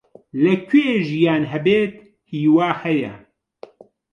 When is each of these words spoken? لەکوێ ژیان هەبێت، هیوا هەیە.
لەکوێ 0.43 0.89
ژیان 1.09 1.43
هەبێت، 1.53 1.93
هیوا 2.31 2.69
هەیە. 2.83 3.13